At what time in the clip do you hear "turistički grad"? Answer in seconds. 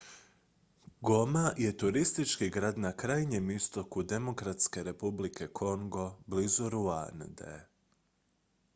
1.77-2.77